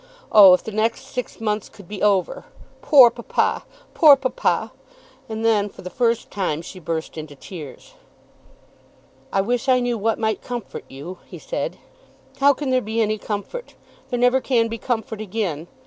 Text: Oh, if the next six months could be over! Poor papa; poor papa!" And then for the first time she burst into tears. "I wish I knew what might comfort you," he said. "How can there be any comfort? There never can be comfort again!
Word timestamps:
Oh, 0.31 0.55
if 0.55 0.63
the 0.63 0.71
next 0.71 1.01
six 1.13 1.39
months 1.39 1.69
could 1.69 1.87
be 1.87 2.01
over! 2.01 2.45
Poor 2.81 3.11
papa; 3.11 3.65
poor 3.93 4.15
papa!" 4.15 4.71
And 5.29 5.45
then 5.45 5.69
for 5.69 5.83
the 5.83 5.91
first 5.91 6.31
time 6.31 6.63
she 6.63 6.79
burst 6.79 7.19
into 7.19 7.35
tears. 7.35 7.93
"I 9.31 9.41
wish 9.41 9.69
I 9.69 9.79
knew 9.79 9.99
what 9.99 10.17
might 10.17 10.41
comfort 10.41 10.85
you," 10.89 11.19
he 11.27 11.37
said. 11.37 11.77
"How 12.39 12.51
can 12.51 12.71
there 12.71 12.81
be 12.81 12.99
any 12.99 13.19
comfort? 13.19 13.75
There 14.09 14.17
never 14.17 14.41
can 14.41 14.69
be 14.69 14.79
comfort 14.79 15.21
again! 15.21 15.67